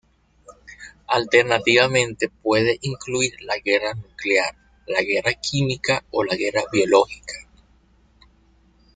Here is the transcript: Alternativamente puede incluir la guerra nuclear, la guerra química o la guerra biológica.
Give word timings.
Alternativamente 1.09 2.27
puede 2.41 2.79
incluir 2.81 3.39
la 3.43 3.59
guerra 3.59 3.93
nuclear, 3.93 4.55
la 4.87 5.03
guerra 5.03 5.31
química 5.35 6.03
o 6.09 6.23
la 6.23 6.33
guerra 6.35 6.61
biológica. 6.71 7.35